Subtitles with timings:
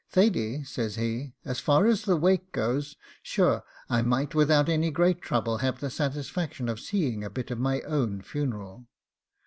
[0.13, 5.21] 'Thady,' says he, 'as far as the wake goes, sure I might without any great
[5.21, 8.87] trouble have the satisfaction of seeing a bit of my own funeral.